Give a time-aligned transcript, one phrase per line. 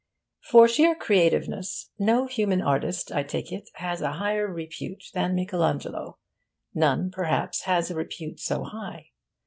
[0.49, 5.63] For sheer creativeness, no human artist, I take it, has a higher repute than Michael
[5.63, 6.17] Angelo;
[6.73, 9.09] none perhaps has a repute so high.